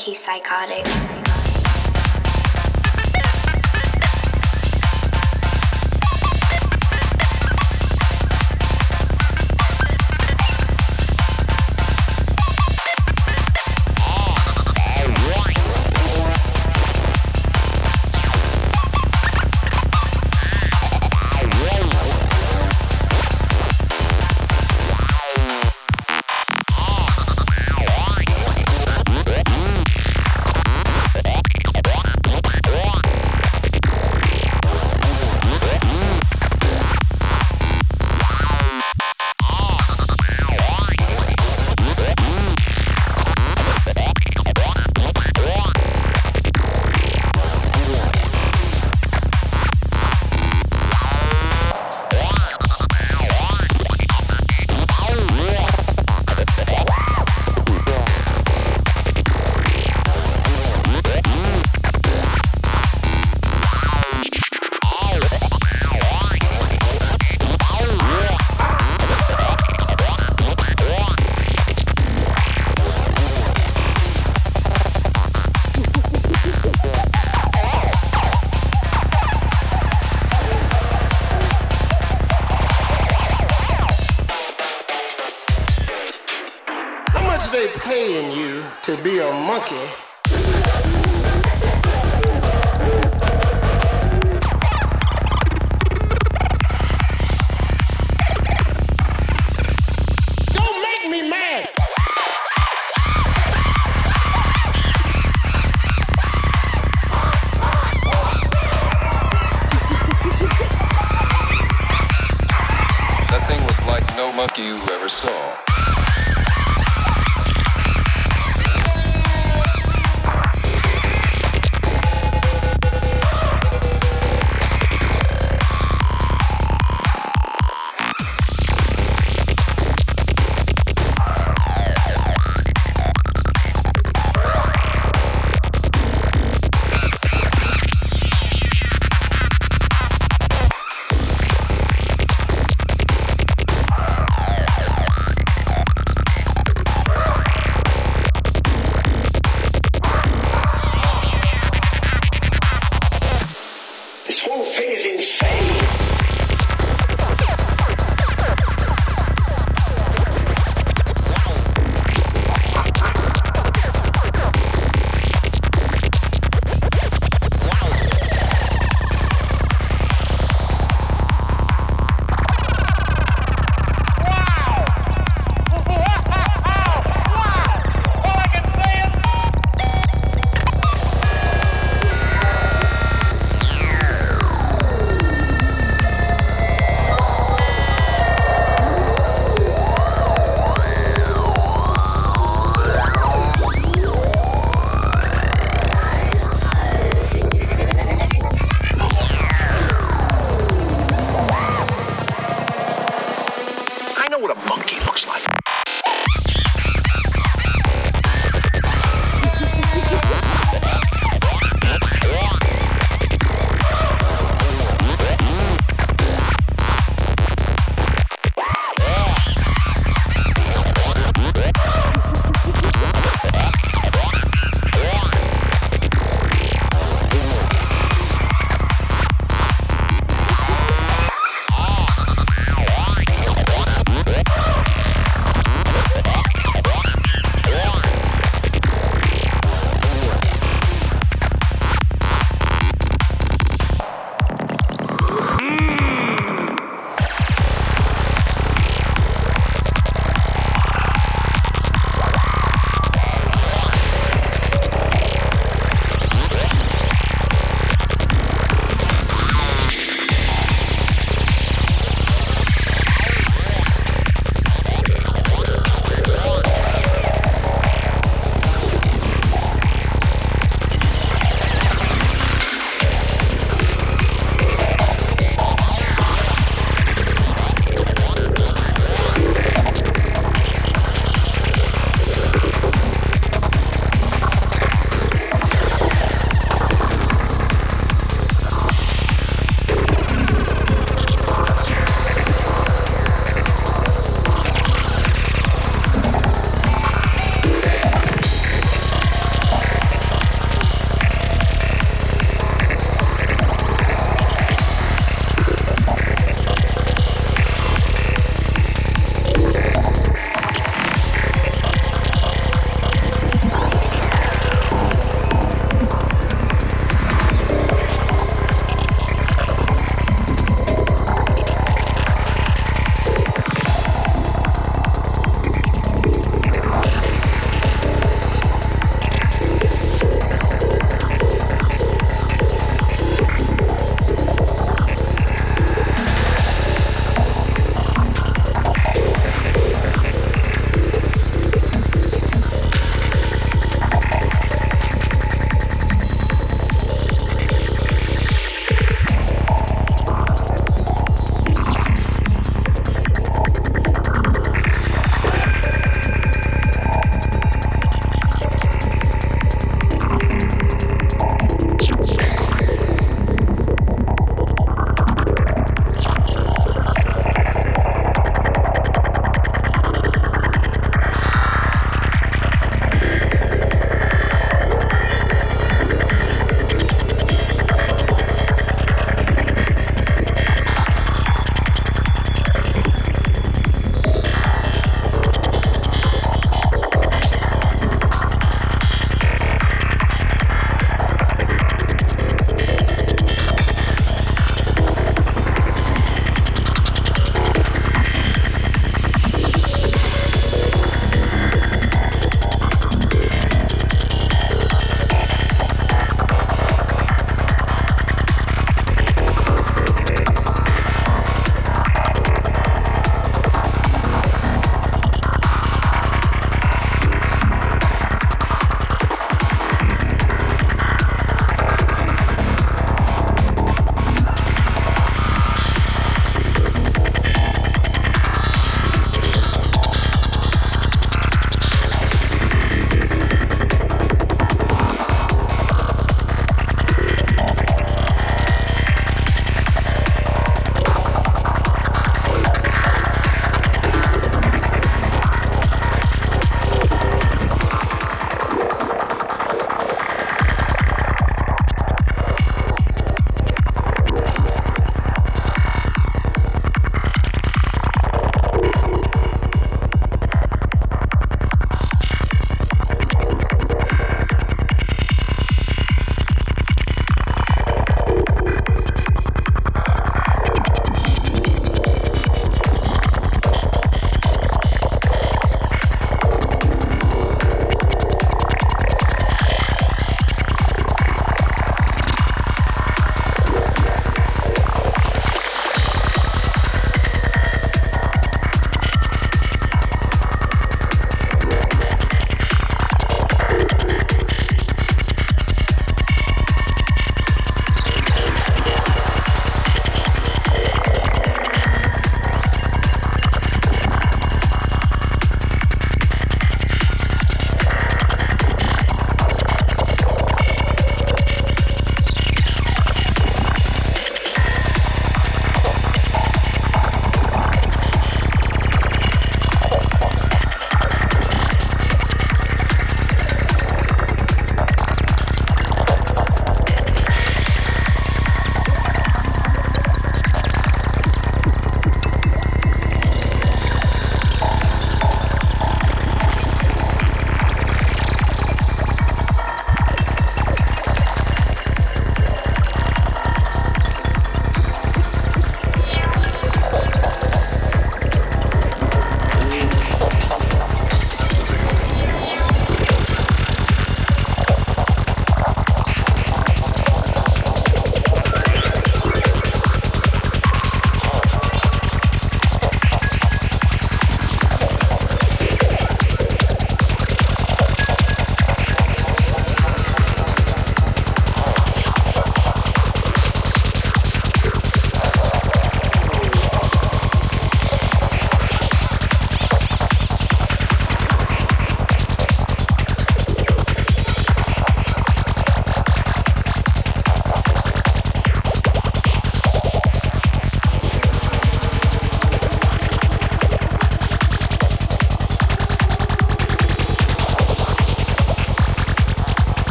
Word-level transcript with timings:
think 0.00 0.16
he's 0.16 0.18
psychotic. 0.18 1.09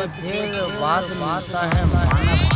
बात 0.00 1.10
बात 1.20 1.50
है 1.74 1.84
मानव 1.86 2.49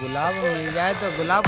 गुलाब 0.00 0.34
मिल 0.44 0.72
जाए 0.72 0.94
तो 1.00 1.10
गुलाब 1.16 1.46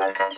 and 0.00 0.37